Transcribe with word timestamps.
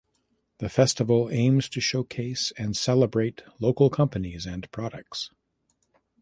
The 0.57 0.67
festival 0.67 1.29
aims 1.31 1.69
to 1.69 1.79
showcase 1.79 2.51
and 2.57 2.75
celebrate 2.75 3.43
local 3.59 3.91
companies 3.91 4.47
and 4.47 4.65
products. 4.71 5.29